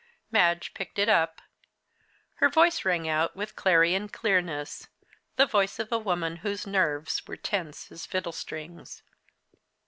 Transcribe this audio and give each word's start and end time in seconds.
Madge 0.31 0.73
picked 0.73 0.97
it 0.97 1.07
up. 1.07 1.43
Her 2.37 2.49
voice 2.49 2.83
rang 2.83 3.07
out 3.07 3.35
with 3.35 3.55
clarion 3.55 4.09
clearness 4.09 4.87
the 5.35 5.45
voice 5.45 5.77
of 5.77 5.91
a 5.91 5.99
woman 5.99 6.37
whose 6.37 6.65
nerves 6.65 7.21
were 7.27 7.37
tense 7.37 7.91
as 7.91 8.07
fiddle 8.07 8.31
strings. 8.31 9.03